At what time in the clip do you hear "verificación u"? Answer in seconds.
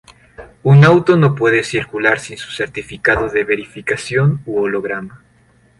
3.43-4.61